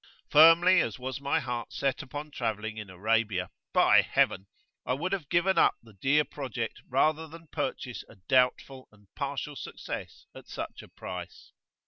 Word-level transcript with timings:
Firmly 0.31 0.81
as 0.81 0.97
was 0.97 1.21
my 1.21 1.39
heart 1.39 1.71
set 1.71 2.01
upon 2.01 2.31
travelling 2.31 2.77
in 2.77 2.89
Arabia, 2.89 3.51
by 3.71 4.01
Heaven! 4.01 4.47
I 4.83 4.93
would 4.93 5.11
have 5.13 5.29
given 5.29 5.59
up 5.59 5.75
the 5.83 5.93
dear 5.93 6.25
project 6.25 6.81
rather 6.89 7.27
than 7.27 7.49
purchase 7.51 8.03
a 8.09 8.15
doubtful 8.15 8.87
and 8.91 9.07
partial 9.15 9.55
success 9.55 10.25
at 10.33 10.47
such 10.47 10.81
a 10.81 10.87
price. 10.89 11.51